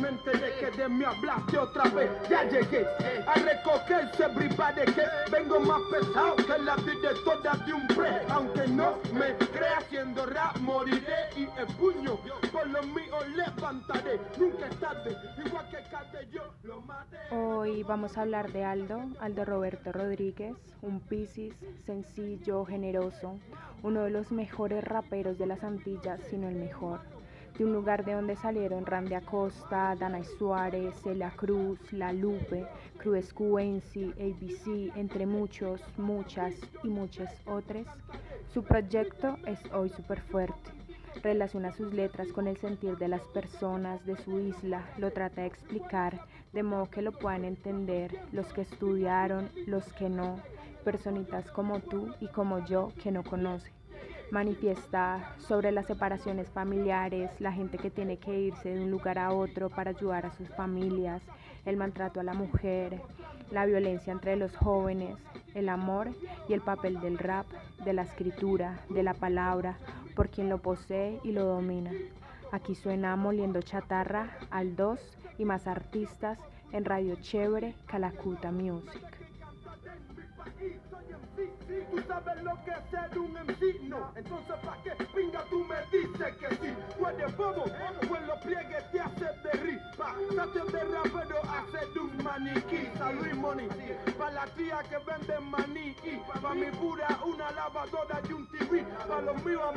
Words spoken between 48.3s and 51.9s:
los que estudiaron, los que no, personitas como